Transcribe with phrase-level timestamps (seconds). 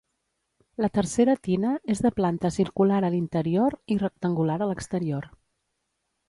[0.83, 5.31] La tercera tina és de planta circular a l'interior i rectangular a l'exterior.